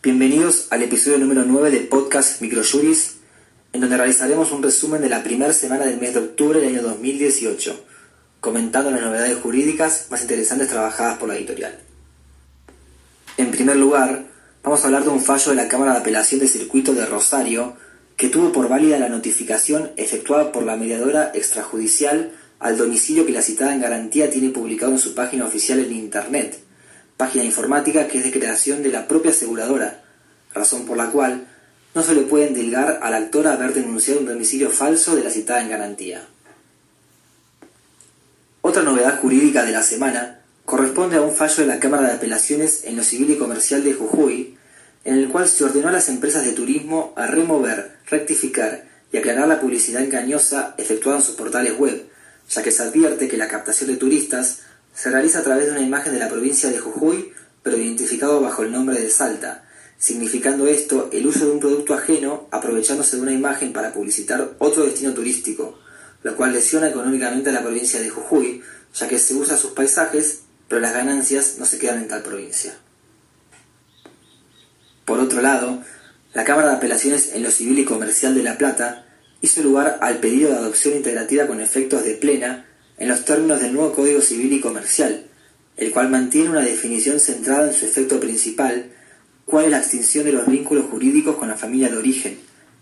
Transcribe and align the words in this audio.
Bienvenidos 0.00 0.68
al 0.70 0.84
episodio 0.84 1.18
número 1.18 1.42
9 1.44 1.72
de 1.72 1.80
Podcast 1.80 2.40
Microjuris, 2.40 3.16
en 3.72 3.80
donde 3.80 3.96
realizaremos 3.96 4.52
un 4.52 4.62
resumen 4.62 5.02
de 5.02 5.08
la 5.08 5.24
primera 5.24 5.52
semana 5.52 5.86
del 5.86 5.98
mes 6.00 6.14
de 6.14 6.20
octubre 6.20 6.60
del 6.60 6.68
año 6.68 6.82
2018, 6.82 7.84
comentando 8.38 8.92
las 8.92 9.00
novedades 9.00 9.36
jurídicas 9.38 10.06
más 10.08 10.22
interesantes 10.22 10.68
trabajadas 10.68 11.18
por 11.18 11.28
la 11.28 11.34
editorial. 11.34 11.76
En 13.38 13.50
primer 13.50 13.74
lugar, 13.74 14.26
vamos 14.62 14.80
a 14.80 14.86
hablar 14.86 15.02
de 15.02 15.10
un 15.10 15.20
fallo 15.20 15.50
de 15.50 15.56
la 15.56 15.66
Cámara 15.66 15.94
de 15.94 15.98
Apelación 15.98 16.38
de 16.38 16.46
Circuito 16.46 16.94
de 16.94 17.04
Rosario, 17.04 17.74
que 18.16 18.28
tuvo 18.28 18.52
por 18.52 18.68
válida 18.68 19.00
la 19.00 19.08
notificación 19.08 19.90
efectuada 19.96 20.52
por 20.52 20.62
la 20.62 20.76
mediadora 20.76 21.32
extrajudicial 21.34 22.30
al 22.60 22.78
domicilio 22.78 23.26
que 23.26 23.32
la 23.32 23.42
citada 23.42 23.74
en 23.74 23.80
garantía 23.80 24.30
tiene 24.30 24.50
publicado 24.50 24.92
en 24.92 24.98
su 25.00 25.16
página 25.16 25.44
oficial 25.44 25.80
en 25.80 25.92
Internet, 25.92 26.67
página 27.18 27.44
informática 27.44 28.08
que 28.08 28.18
es 28.18 28.24
de 28.24 28.32
creación 28.32 28.82
de 28.82 28.90
la 28.90 29.06
propia 29.06 29.32
aseguradora, 29.32 30.02
razón 30.54 30.86
por 30.86 30.96
la 30.96 31.10
cual 31.10 31.46
no 31.94 32.02
se 32.02 32.14
le 32.14 32.22
puede 32.22 32.46
endilgar 32.46 33.00
al 33.02 33.12
actor 33.12 33.46
haber 33.48 33.74
denunciado 33.74 34.20
un 34.20 34.26
domicilio 34.26 34.70
falso 34.70 35.16
de 35.16 35.24
la 35.24 35.30
citada 35.30 35.60
en 35.60 35.68
garantía. 35.68 36.26
Otra 38.62 38.82
novedad 38.82 39.20
jurídica 39.20 39.64
de 39.64 39.72
la 39.72 39.82
semana 39.82 40.40
corresponde 40.64 41.16
a 41.16 41.22
un 41.22 41.34
fallo 41.34 41.56
de 41.56 41.66
la 41.66 41.80
Cámara 41.80 42.08
de 42.08 42.14
Apelaciones 42.14 42.84
en 42.84 42.96
lo 42.96 43.02
Civil 43.02 43.30
y 43.30 43.36
Comercial 43.36 43.82
de 43.82 43.94
Jujuy, 43.94 44.56
en 45.04 45.14
el 45.14 45.28
cual 45.28 45.48
se 45.48 45.64
ordenó 45.64 45.88
a 45.88 45.92
las 45.92 46.08
empresas 46.08 46.44
de 46.44 46.52
turismo 46.52 47.12
a 47.16 47.26
remover, 47.26 47.96
rectificar 48.08 48.84
y 49.10 49.16
aclarar 49.16 49.48
la 49.48 49.60
publicidad 49.60 50.02
engañosa 50.02 50.74
efectuada 50.78 51.18
en 51.18 51.24
sus 51.24 51.34
portales 51.34 51.76
web, 51.78 52.06
ya 52.48 52.62
que 52.62 52.70
se 52.70 52.82
advierte 52.82 53.26
que 53.26 53.36
la 53.36 53.48
captación 53.48 53.90
de 53.90 53.96
turistas 53.96 54.60
se 54.98 55.10
realiza 55.10 55.38
a 55.38 55.42
través 55.44 55.66
de 55.66 55.72
una 55.72 55.80
imagen 55.80 56.12
de 56.12 56.18
la 56.18 56.28
provincia 56.28 56.70
de 56.70 56.80
Jujuy, 56.80 57.32
pero 57.62 57.76
identificado 57.76 58.40
bajo 58.40 58.64
el 58.64 58.72
nombre 58.72 59.00
de 59.00 59.08
Salta, 59.10 59.64
significando 59.96 60.66
esto 60.66 61.08
el 61.12 61.24
uso 61.24 61.46
de 61.46 61.52
un 61.52 61.60
producto 61.60 61.94
ajeno 61.94 62.48
aprovechándose 62.50 63.14
de 63.14 63.22
una 63.22 63.32
imagen 63.32 63.72
para 63.72 63.92
publicitar 63.92 64.56
otro 64.58 64.84
destino 64.84 65.14
turístico, 65.14 65.78
lo 66.24 66.34
cual 66.34 66.52
lesiona 66.52 66.88
económicamente 66.88 67.50
a 67.50 67.52
la 67.52 67.62
provincia 67.62 68.00
de 68.00 68.10
Jujuy, 68.10 68.60
ya 68.92 69.06
que 69.06 69.20
se 69.20 69.34
usa 69.34 69.56
sus 69.56 69.70
paisajes, 69.70 70.40
pero 70.66 70.80
las 70.80 70.94
ganancias 70.94 71.58
no 71.60 71.64
se 71.64 71.78
quedan 71.78 71.98
en 71.98 72.08
tal 72.08 72.22
provincia. 72.22 72.76
Por 75.04 75.20
otro 75.20 75.40
lado, 75.42 75.80
la 76.34 76.42
Cámara 76.42 76.70
de 76.70 76.76
Apelaciones 76.76 77.34
en 77.34 77.44
lo 77.44 77.52
Civil 77.52 77.78
y 77.78 77.84
Comercial 77.84 78.34
de 78.34 78.42
La 78.42 78.58
Plata 78.58 79.06
hizo 79.42 79.62
lugar 79.62 79.98
al 80.00 80.18
pedido 80.18 80.50
de 80.50 80.56
adopción 80.56 80.96
integrativa 80.96 81.46
con 81.46 81.60
efectos 81.60 82.02
de 82.02 82.14
plena 82.14 82.64
en 82.98 83.08
los 83.08 83.24
términos 83.24 83.60
del 83.60 83.72
nuevo 83.72 83.94
Código 83.94 84.20
Civil 84.20 84.52
y 84.52 84.60
Comercial, 84.60 85.24
el 85.76 85.92
cual 85.92 86.10
mantiene 86.10 86.50
una 86.50 86.60
definición 86.60 87.20
centrada 87.20 87.68
en 87.68 87.74
su 87.74 87.86
efecto 87.86 88.18
principal, 88.18 88.90
cuál 89.44 89.66
es 89.66 89.70
la 89.70 89.78
extinción 89.78 90.24
de 90.24 90.32
los 90.32 90.46
vínculos 90.46 90.86
jurídicos 90.90 91.36
con 91.36 91.48
la 91.48 91.56
familia 91.56 91.88
de 91.88 91.96
origen, 91.96 92.38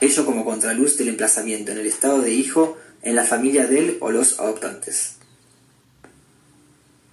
ello 0.00 0.26
como 0.26 0.44
contraluz 0.44 0.96
del 0.96 1.08
emplazamiento 1.08 1.72
en 1.72 1.78
el 1.78 1.86
estado 1.86 2.20
de 2.20 2.32
hijo 2.32 2.76
en 3.02 3.14
la 3.14 3.24
familia 3.24 3.66
del 3.66 3.96
o 4.00 4.10
los 4.10 4.40
adoptantes. 4.40 5.16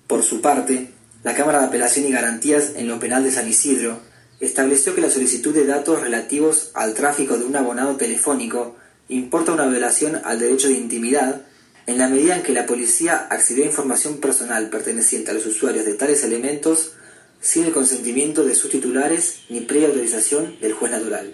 Por 0.08 0.24
su 0.24 0.42
parte, 0.42 0.90
la 1.24 1.36
Cámara 1.36 1.60
de 1.60 1.68
Apelación 1.68 2.06
y 2.06 2.12
Garantías 2.12 2.72
en 2.76 2.88
lo 2.88 3.00
Penal 3.00 3.24
de 3.24 3.32
San 3.32 3.48
Isidro 3.48 4.00
estableció 4.40 4.96
que 4.96 5.02
la 5.02 5.10
solicitud 5.10 5.54
de 5.54 5.66
datos 5.66 6.02
relativos 6.02 6.72
al 6.74 6.94
tráfico 6.94 7.38
de 7.38 7.46
un 7.46 7.56
abonado 7.56 7.96
telefónico 7.98 8.76
importa 9.10 9.52
una 9.52 9.66
violación 9.66 10.22
al 10.24 10.40
derecho 10.40 10.68
de 10.68 10.76
intimidad 10.76 11.42
en 11.88 11.98
la 11.98 12.10
medida 12.10 12.36
en 12.36 12.44
que 12.44 12.54
la 12.54 12.66
policía 12.66 13.28
accedió 13.30 13.64
a 13.64 13.68
información 13.68 14.18
personal 14.18 14.70
perteneciente 14.70 15.32
a 15.32 15.34
los 15.34 15.46
usuarios 15.46 15.86
de 15.86 15.94
tales 15.94 16.24
elementos 16.24 16.92
sin 17.40 17.64
el 17.64 17.72
consentimiento 17.72 18.44
de 18.44 18.56
sus 18.56 18.70
titulares 18.70 19.40
ni 19.50 19.62
previa 19.62 19.88
autorización 19.88 20.60
del 20.60 20.74
juez 20.74 20.92
natural. 20.92 21.34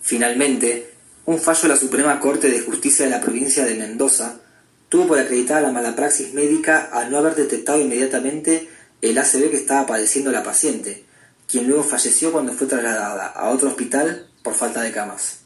Finalmente, 0.00 0.94
un 1.26 1.38
fallo 1.38 1.62
de 1.62 1.68
la 1.68 1.76
Suprema 1.76 2.18
Corte 2.18 2.48
de 2.48 2.60
Justicia 2.60 3.04
de 3.04 3.10
la 3.10 3.20
provincia 3.20 3.66
de 3.66 3.74
Mendoza 3.74 4.40
tuvo 4.88 5.08
por 5.08 5.18
acreditar 5.18 5.60
la 5.62 5.72
mala 5.72 5.94
praxis 5.94 6.32
médica 6.32 6.88
al 6.92 7.10
no 7.10 7.18
haber 7.18 7.34
detectado 7.34 7.80
inmediatamente 7.80 8.68
el 9.02 9.18
ACV 9.18 9.50
que 9.50 9.56
estaba 9.56 9.86
padeciendo 9.86 10.30
la 10.32 10.42
paciente, 10.42 11.04
quien 11.46 11.66
luego 11.66 11.82
falleció 11.82 12.32
cuando 12.32 12.54
fue 12.54 12.66
trasladada 12.66 13.26
a 13.26 13.50
otro 13.50 13.68
hospital 13.68 14.30
por 14.42 14.54
falta 14.54 14.80
de 14.80 14.92
camas. 14.92 15.45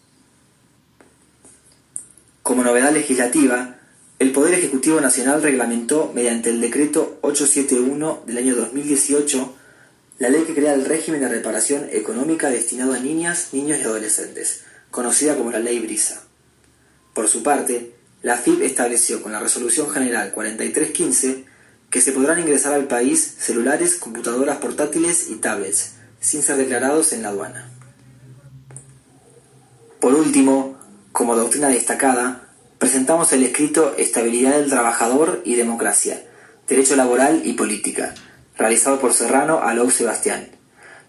Como 2.50 2.64
novedad 2.64 2.92
legislativa, 2.92 3.76
el 4.18 4.32
Poder 4.32 4.54
Ejecutivo 4.54 5.00
Nacional 5.00 5.40
reglamentó 5.40 6.10
mediante 6.12 6.50
el 6.50 6.60
decreto 6.60 7.20
871 7.20 8.24
del 8.26 8.38
año 8.38 8.56
2018 8.56 9.54
la 10.18 10.30
ley 10.30 10.42
que 10.42 10.56
crea 10.56 10.74
el 10.74 10.84
régimen 10.84 11.20
de 11.20 11.28
reparación 11.28 11.86
económica 11.92 12.50
destinado 12.50 12.92
a 12.92 12.98
niñas, 12.98 13.50
niños 13.52 13.78
y 13.78 13.82
adolescentes, 13.82 14.64
conocida 14.90 15.36
como 15.36 15.52
la 15.52 15.60
Ley 15.60 15.78
Brisa. 15.78 16.24
Por 17.14 17.28
su 17.28 17.44
parte, 17.44 17.94
la 18.22 18.36
FIP 18.36 18.62
estableció 18.62 19.22
con 19.22 19.30
la 19.30 19.38
Resolución 19.38 19.88
General 19.88 20.32
4315 20.32 21.44
que 21.88 22.00
se 22.00 22.10
podrán 22.10 22.40
ingresar 22.40 22.72
al 22.72 22.88
país 22.88 23.36
celulares, 23.38 23.94
computadoras 23.94 24.56
portátiles 24.56 25.30
y 25.30 25.36
tablets, 25.36 25.92
sin 26.18 26.42
ser 26.42 26.56
declarados 26.56 27.12
en 27.12 27.22
la 27.22 27.28
aduana. 27.28 27.70
Por 30.00 30.14
último, 30.14 30.79
como 31.20 31.36
doctrina 31.36 31.68
destacada, 31.68 32.48
presentamos 32.78 33.30
el 33.34 33.42
escrito 33.42 33.94
Estabilidad 33.98 34.52
del 34.52 34.70
Trabajador 34.70 35.42
y 35.44 35.54
Democracia, 35.54 36.24
Derecho 36.66 36.96
Laboral 36.96 37.42
y 37.44 37.52
Política, 37.52 38.14
realizado 38.56 38.98
por 38.98 39.12
Serrano 39.12 39.60
Alou 39.62 39.90
Sebastián. 39.90 40.48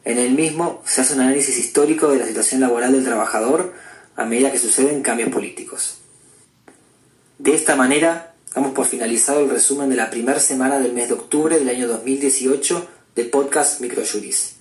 En 0.04 0.18
el 0.18 0.34
mismo 0.34 0.82
se 0.86 1.00
hace 1.00 1.14
un 1.14 1.22
análisis 1.22 1.58
histórico 1.58 2.10
de 2.10 2.18
la 2.18 2.26
situación 2.26 2.60
laboral 2.60 2.92
del 2.92 3.06
trabajador 3.06 3.74
a 4.18 4.26
medida 4.26 4.52
que 4.52 4.60
suceden 4.60 5.02
cambios 5.02 5.30
políticos. 5.30 6.00
De 7.38 7.56
esta 7.56 7.78
manera, 7.78 8.34
damos 8.54 8.74
por 8.74 8.88
finalizado 8.88 9.40
el 9.40 9.50
resumen 9.50 9.90
de 9.90 9.96
la 9.96 10.10
primera 10.10 10.42
semana 10.42 10.78
del 10.80 10.92
mes 10.92 11.08
de 11.08 11.14
octubre 11.14 11.58
del 11.58 11.70
año 11.70 11.88
2018 11.88 12.86
de 13.16 13.24
Podcast 13.24 13.80
Microjuris. 13.80 14.58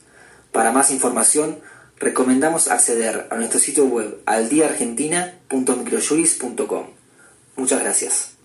Para 0.52 0.70
más 0.70 0.92
información, 0.92 1.58
recomendamos 2.00 2.68
acceder 2.68 3.28
a 3.30 3.36
nuestro 3.36 3.60
sitio 3.60 3.84
web 3.84 4.16
aldiaargentina.microjuris.com. 4.26 6.86
Muchas 7.56 7.80
gracias. 7.80 8.30